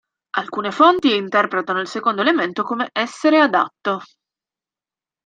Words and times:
Alcune 0.31 0.71
fonti 0.71 1.13
interpretano 1.15 1.79
il 1.79 1.85
secondo 1.87 2.21
elemento 2.21 2.63
come 2.63 2.89
"essere 2.91 3.37
adatto". 3.39 4.01